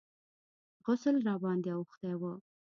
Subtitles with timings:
[0.85, 2.21] غسل راباندې اوښتى و.